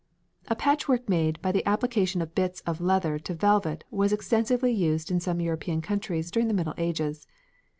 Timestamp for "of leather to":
2.61-3.35